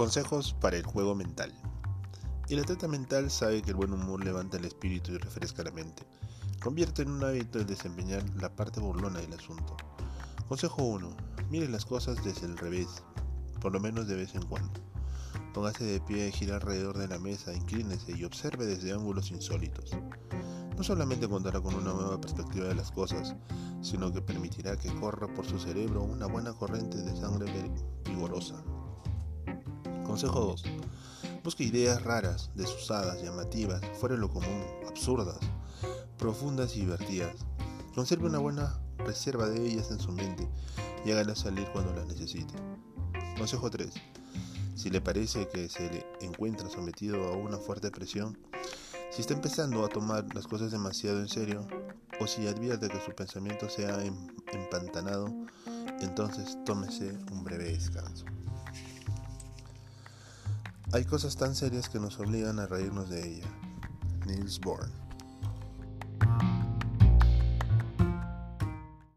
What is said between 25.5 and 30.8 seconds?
cerebro una buena corriente de sangre vigorosa. Consejo 2.